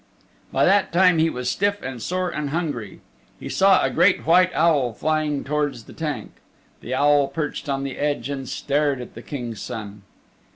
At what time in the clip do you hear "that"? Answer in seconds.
0.65-0.91